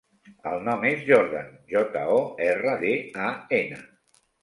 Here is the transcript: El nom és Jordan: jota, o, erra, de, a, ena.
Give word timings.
El 0.51 0.63
nom 0.67 0.85
és 0.91 1.03
Jordan: 1.09 1.53
jota, 1.75 2.07
o, 2.17 2.19
erra, 2.49 2.77
de, 2.87 2.99
a, 3.31 3.33
ena. 3.63 3.83